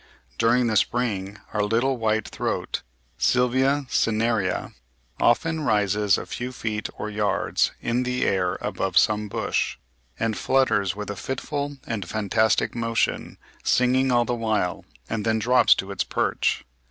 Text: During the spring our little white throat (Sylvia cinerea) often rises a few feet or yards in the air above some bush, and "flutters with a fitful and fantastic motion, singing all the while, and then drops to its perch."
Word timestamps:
During 0.39 0.65
the 0.65 0.75
spring 0.75 1.37
our 1.53 1.61
little 1.63 1.95
white 1.97 2.27
throat 2.27 2.81
(Sylvia 3.19 3.85
cinerea) 3.87 4.73
often 5.19 5.61
rises 5.61 6.17
a 6.17 6.25
few 6.25 6.51
feet 6.51 6.89
or 6.97 7.07
yards 7.11 7.71
in 7.81 8.01
the 8.01 8.25
air 8.25 8.57
above 8.61 8.97
some 8.97 9.27
bush, 9.29 9.77
and 10.19 10.35
"flutters 10.35 10.95
with 10.95 11.11
a 11.11 11.15
fitful 11.15 11.77
and 11.85 12.09
fantastic 12.09 12.73
motion, 12.73 13.37
singing 13.63 14.11
all 14.11 14.25
the 14.25 14.33
while, 14.33 14.85
and 15.07 15.23
then 15.23 15.37
drops 15.37 15.75
to 15.75 15.91
its 15.91 16.03
perch." 16.03 16.65